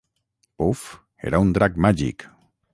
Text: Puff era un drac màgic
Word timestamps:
Puff 0.57 0.81
era 1.29 1.43
un 1.45 1.53
drac 1.59 1.79
màgic 1.87 2.19